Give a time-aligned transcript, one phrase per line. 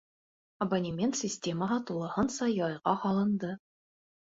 [0.65, 3.55] Абонемент системаһы тулыһынса яйға һалынды.